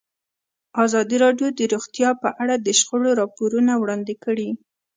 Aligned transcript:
ازادي 0.83 1.17
راډیو 1.25 1.47
د 1.53 1.59
روغتیا 1.73 2.09
په 2.21 2.29
اړه 2.41 2.55
د 2.57 2.67
شخړو 2.79 3.11
راپورونه 3.21 3.71
وړاندې 3.77 4.13
کړي. 4.23 4.49